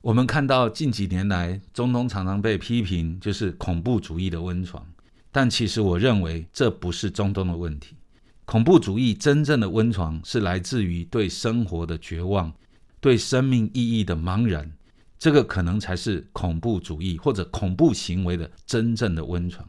[0.00, 4.86] 我们看到近几年来，中东常常被批评就是恐怖主义的温床，
[5.32, 7.96] 但其实我认为这不是中东的问题。
[8.44, 12.52] 恐怖主义真正的温床是来自于对生活的绝望，
[13.00, 14.70] 对生命意义的茫然，
[15.18, 19.68] 这个可能才是恐怖主义或者恐怖行为的真正的温床。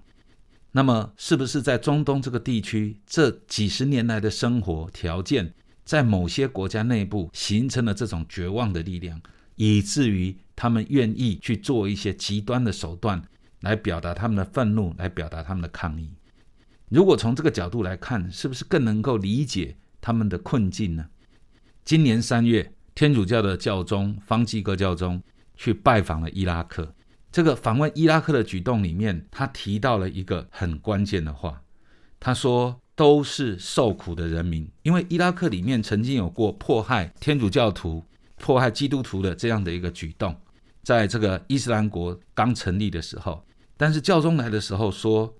[0.71, 5.51] 那么，是不是在中东这个地区，这几十年来的生活条件，
[5.83, 9.19] 在某些国家内部形成了这种绝望的力量？
[9.59, 13.21] 以至于他们愿意去做一些极端的手段
[13.59, 16.13] 来表达他们的愤怒，来表达他们的抗议。
[16.87, 21.09] 如果从这个角度来看，是不是更能够理解他们的困境呢？
[21.83, 25.21] 今年三月，天主教的教宗方济各教宗
[25.57, 26.95] 去拜访了伊拉克。
[27.29, 31.61] 这个访问伊拉克的举动里面，他提到了一个很关键的话，
[32.17, 38.05] 他说：“都是受苦的人民，因为伊拉克里面曾经有过迫害天主教徒。”
[38.39, 40.35] 迫害基督徒的这样的一个举动，
[40.83, 43.43] 在这个伊斯兰国刚成立的时候，
[43.77, 45.31] 但是教宗来的时候说，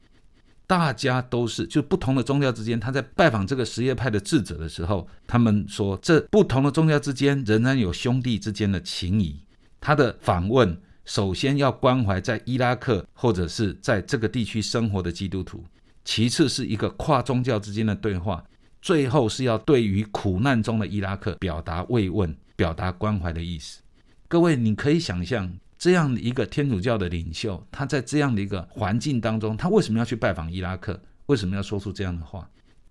[0.68, 9.40] 大家都是就不同的宗教之间，他在拜访这个什叶派的智者的时候，他们说这不同的宗教之间仍然有兄弟之间的情谊。
[9.82, 15.64] 他的访问首先要关怀在伊拉克或者是在这个地区生活的基督徒，
[16.06, 18.44] 其次是一个跨宗教之间的对话，
[18.82, 22.36] 最后是要对于苦难中的伊拉克表达慰问。
[22.60, 23.80] 表达关怀的意思，
[24.28, 31.02] 各位，你可以想象这样一个天主教的领袖，他在这样的一个环境当中，他为什么要去拜访伊拉克？
[31.28, 32.50] 为什么要说出这样的话？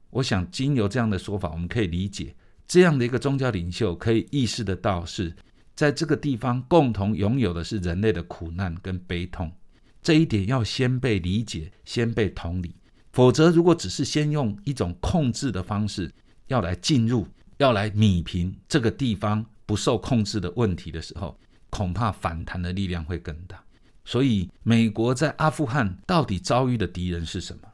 [0.08, 2.34] 我想，经由这样的说法，我们可以理解，
[2.66, 5.36] 这样的一个宗教领袖可以意识得到，是
[5.74, 9.52] 在这个地方共同拥有的是人类的苦难跟悲痛，
[10.00, 12.74] 这一点要先被理解，先被同理，
[13.12, 16.10] 否则如果只是先用一种控制的方式
[16.46, 19.44] 要来进入，要来弭平这个地方。
[19.68, 21.38] 不受控制的问题的时候，
[21.68, 23.62] 恐怕反弹的力量会更大。
[24.02, 27.68] 所以，美国在阿富汗到底遭遇的敌人是什么？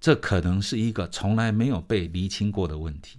[0.00, 3.18] 这可能是一个从来没有被厘清过的问题。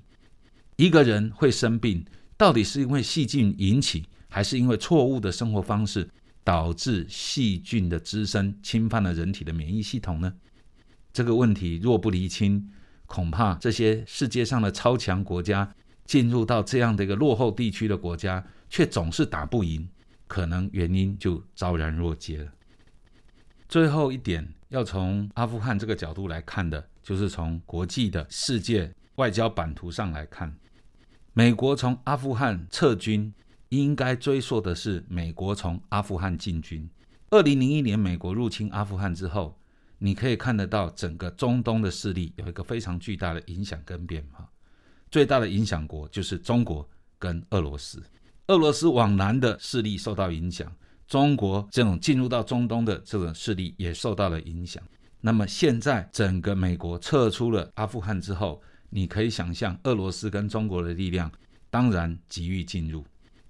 [0.78, 2.06] 一个人会生病，
[2.38, 6.10] 到底是因为细菌引起，还是因为错误的生活方式
[6.42, 10.34] 导致细菌的滋生，侵犯了人体的免疫系统呢？
[11.12, 12.72] 这个问题若不厘清，
[13.06, 15.76] 恐怕这些世界上的超强国家。
[16.12, 19.88] 进入到这样的一个落后地区的国家，却总是打不赢，
[20.28, 22.52] 可能原因就昭然若揭了。
[23.70, 30.54] 最后一点，要从阿富汗这个角度来看的，就是从国际的世界外交版图上来看，
[31.32, 33.34] 美国从阿富汗撤军，
[33.70, 36.90] 应该追溯的是美国从阿富汗进军。
[37.30, 39.58] 二零零一年美国入侵阿富汗之后，
[40.00, 44.52] 你可以看得到整个中东的势力有一个非常巨大的影响跟变化。
[45.12, 46.90] 最大的影响国就是中国
[47.20, 48.02] 跟俄罗斯，
[48.48, 50.74] 俄罗斯往南的势力受到影响，
[51.06, 54.82] 中国这种进入到中东的这种势力也受到了影响。
[55.20, 61.30] 那么现在整个美国撤出了阿富汗之后，你可以想象俄罗斯跟中国的力量
[61.70, 63.06] 当然急于进入，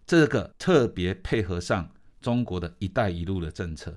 [0.05, 1.87] 这个特别配合上
[2.19, 3.95] 中国的一带一路的政策。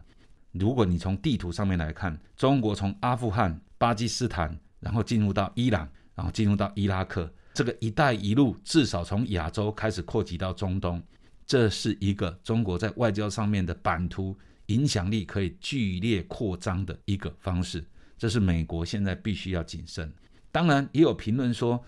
[0.52, 7.32] 如果你从地图上面来看，中国从阿富汗、巴基斯坦，然后进入到伊朗，然后进入到伊拉克。
[7.54, 11.00] 这个“一带一路”至少从亚洲开始扩及到中东，
[11.47, 17.84] 这是一个中国在外交上面的版图影响力可以剧烈扩张的一个方式。
[18.19, 20.12] 这是美国现在必须要谨慎。
[20.50, 21.81] 当然，也有评论说，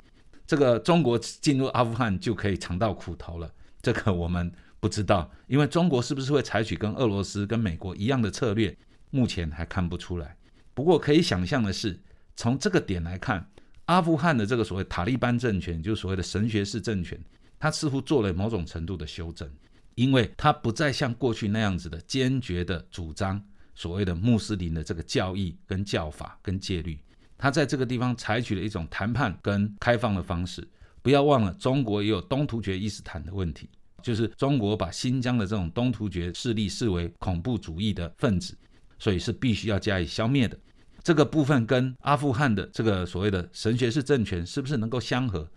[0.46, 3.52] 这个中国进入阿富汗就可以尝到苦头了。
[3.82, 8.76] 这个我们不知道，因为中国是不是会采取跟俄罗斯、跟美国一样的策略，
[9.10, 10.36] 目前还看不出来。
[10.74, 11.98] 不过可以想象的是，
[12.36, 13.50] 从这个点来看。
[13.86, 17.18] 阿富汗的这个所谓塔利班政权，就是所谓的神学式政权，
[17.58, 19.48] 它似乎做了某种程度的修正，
[19.94, 23.42] 因为它不再像过去那样子的坚决的主张
[23.74, 26.98] 所谓的穆斯林的这个教义跟教法跟戒律，
[27.38, 30.66] 它在这个地方采取了一种谈判跟开放的方式。
[31.00, 33.68] 不要忘了，中国也有东突厥伊斯坦的问题，
[34.02, 38.56] 就是中国把新疆的这种东突厥势力视为恐怖主义的分子，
[38.98, 40.58] 所以是必须要加以消灭的。
[41.06, 45.48] 这个部分跟阿富汗的这个所谓的神学式政权是不是能够相合，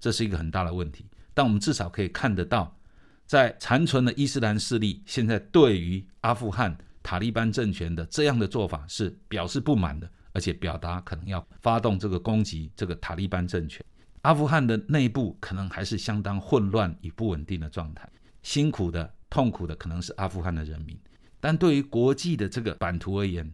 [0.00, 1.06] 这是一个很大的问题。
[1.32, 2.76] 但我们至少可以看得到，
[3.24, 13.80] 在残存的伊斯兰势力现在对于阿富汗塔利班政权的这样的做法是表示不满的，而且表达可能要发动这个攻击这个塔利班政权。
[14.22, 18.10] 阿富汗的内部可能还是相当混乱与不稳定的状态，
[18.42, 20.98] 辛苦的、痛苦的可能是阿富汗的人民，
[21.38, 23.48] 但对于国际的这个版图而言，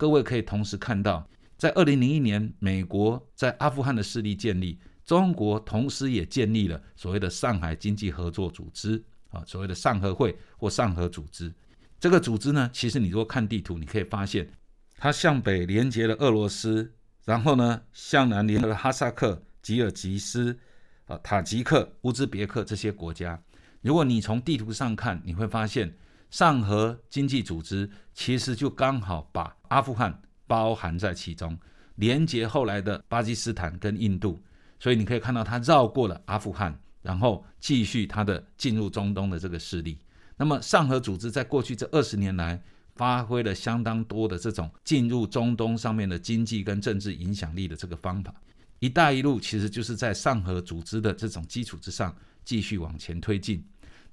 [0.00, 11.52] 各位可以同时看到，在二零零一年，美国在阿富汗的势力建立，中国同时也建立了所谓的上海经济合作组织啊，所谓的上合会或上合组织。
[11.98, 14.50] 这个组织呢，其实你如果看地图，你可以发现，
[14.96, 16.94] 它向北连接了俄罗斯，
[17.26, 20.58] 然后呢向南连接了哈萨克、吉尔吉斯、
[21.04, 23.38] 啊塔吉克、乌兹别克这些国家。
[23.82, 25.94] 如果你从地图上看，你会发现
[26.30, 31.58] 上合经济组织其实就刚好把阿富汗包含在其中，
[31.96, 34.40] 连接后来的巴基斯坦跟印度。
[34.78, 39.98] 所以你可以看到，它绕过了阿富汗，然后继续它的进入中东的这个势力。
[40.36, 42.58] 那么上合组织在过去这二十年来，
[42.94, 48.32] 发挥了相当多的这种进入中东上面的经济跟政治影响力的这个方法。
[48.78, 53.62] 一带一路其实就是在上合组织的这种基础之上继续往前推进。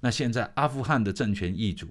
[0.00, 1.88] 那现在阿富汗的政权易主，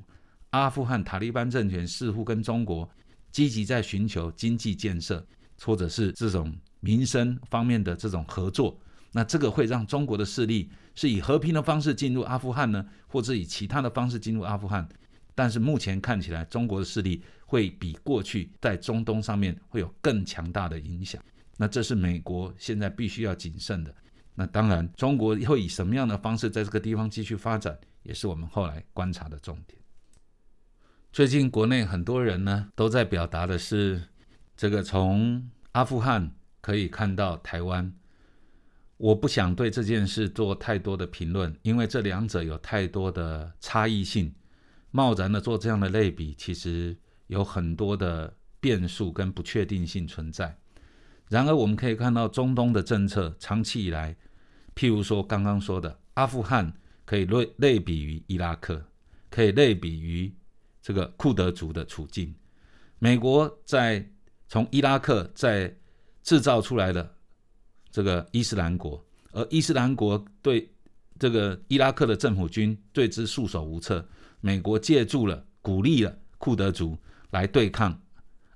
[0.57, 2.89] 阿富汗塔利班政权似乎跟中国
[3.31, 5.25] 积极在寻求经济建设，
[5.61, 6.55] 或者是这种。
[6.79, 8.79] 民生方面的这种合作，
[9.11, 14.87] 那这个会让中国的势力是以和平的方式进入阿富汗呢，或者以其他的方式进入阿富汗？
[15.33, 21.21] 但是目前看起来，中国的势力会比过去在中东上面会有更强大的影响。
[21.57, 23.93] 那这是美国现在必须要谨慎的。
[24.35, 29.81] 那当然，中国会以什么样的方式在这个地方继续发展，也是我们后来观察的重点。
[31.11, 34.03] 最近国内很多人呢都在表达的是，
[34.55, 36.33] 这个从阿富汗。
[36.59, 37.93] 可以看到台湾，
[38.97, 44.33] 我不想对这件事做太多的评论，因为这两者有太多的差异性。
[44.91, 50.57] 贸然的做这样的类比，其实有很多的变数跟不确定性存在。
[51.29, 54.17] 然而，我们可以看到中东的政策长期以来，
[54.75, 56.73] 譬如说刚刚说的阿富汗，
[57.05, 58.83] 可以类类比于伊拉克，
[59.29, 60.33] 可以类比于
[60.87, 62.33] 这个库德族的处境。
[62.97, 64.09] 美国在
[64.47, 65.75] 从伊拉克在
[66.23, 67.13] 制造出来的
[67.91, 70.71] 这个伊斯兰国，而伊斯兰国对
[71.19, 74.07] 这个伊拉克的政府军对之束手无策。
[74.39, 76.97] 美国借助了、鼓励了库德族
[77.31, 78.01] 来对抗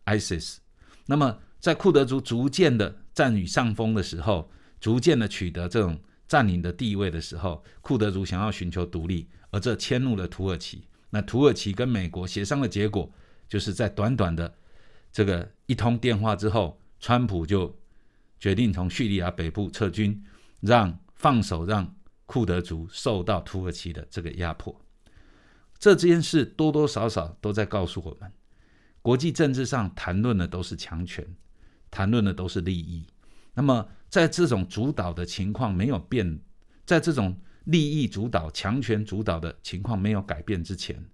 [0.05, 0.59] ISIS。
[1.05, 4.49] 那么，在库德族逐渐的占据上风的时候，
[4.79, 5.99] 逐渐的取得这种
[6.29, 10.87] 占领的地位的时候，库德族想要寻求独立，而这迁怒了土耳其。
[11.11, 13.13] 那土耳其跟美国协商的结果，
[13.47, 14.51] 就是在短短的
[15.11, 16.77] 这个一通电话之后。
[17.03, 17.75] 川普就
[18.39, 20.23] 决定从叙利亚北部撤军，
[20.59, 21.95] 让放手让
[22.27, 24.79] 库德族受到土耳其的这个压迫。
[25.79, 28.31] 这件事多多少少都在告诉我们，
[29.01, 31.25] 国际政治上谈论的都是强权，
[31.89, 33.07] 谈论的都是利益。
[33.55, 36.39] 那么在这种主导的情况没有变，
[36.85, 37.35] 在这种
[37.65, 41.05] 利益主导、强权主导的情况没有改变之前，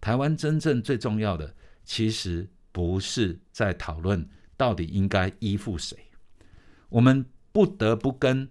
[0.00, 1.54] 台湾真正最重要的，
[1.84, 4.28] 其实不是在讨论。
[4.56, 5.96] 到底应该依附谁？
[6.90, 8.46] 我们不得不跟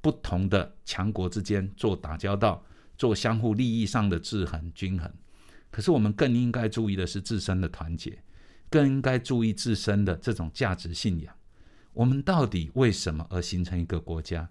[0.00, 2.64] 不同的强国之间做打交道，
[2.96, 5.12] 做相互利益上的制衡均衡。
[5.70, 8.22] 可是我们更应该注意的是自身的团结，
[8.70, 11.34] 更应该注意自身的这种价值信仰。
[11.92, 14.48] 我们到底为什么而形成一个国家？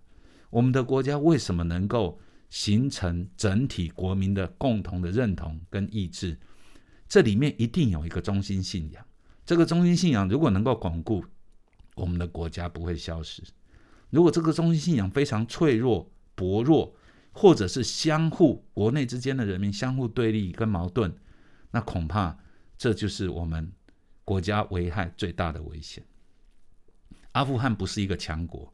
[0.50, 2.20] 我们的国家为什么能够
[2.50, 6.38] 形成整体国民的共同的认同跟意志？
[7.08, 9.06] 这里面一定有一个中心信仰。
[9.46, 11.24] 这个中心信仰如果能够巩固，
[11.96, 13.44] 我们的国家不会消失；
[14.10, 16.96] 如果这个中心信仰非常脆弱、薄弱，
[17.32, 21.14] 或者是相互国内之间的人民相互对立跟矛盾，
[21.72, 22.38] 那恐怕
[22.78, 23.72] 这就是我们
[24.24, 26.04] 国家危害最大的危险。
[27.34, 28.74] 阿富汗不是一个强国，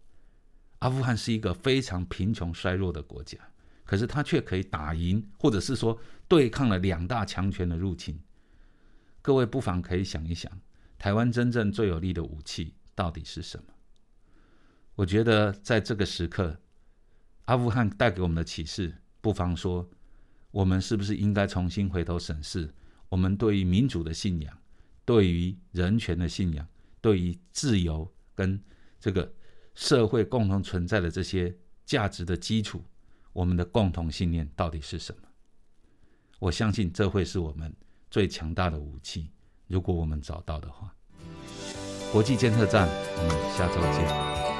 [0.85, 3.39] 阿富汗是一个非常贫穷衰弱的国家，
[3.85, 8.19] 可是它却可以打赢，或者是说对抗了两大强权的入侵。
[9.19, 10.51] 各位不妨可以想一想，
[10.99, 13.73] 台湾真正最有力的武器到底是什么？
[14.93, 16.55] 我觉得在这个时刻，
[17.45, 19.89] 阿富汗带给我们的启示，不妨说，
[20.51, 22.71] 我们是不是应该重新回头审视
[23.09, 24.55] 我们对于民主的信仰、
[25.03, 26.67] 对于人权的信仰、
[27.01, 28.61] 对于自由跟
[28.99, 29.33] 这个
[29.75, 31.55] 社会共同存在的这些
[31.86, 32.84] 价值的基础，
[33.32, 35.27] 我们的共同信念到底是什么？
[36.39, 37.72] 我相信这会是我们。
[38.12, 39.29] 最强大的武器，
[39.67, 40.96] 如果我们找到的话，
[42.13, 44.54] 国际监测站，我们下周见。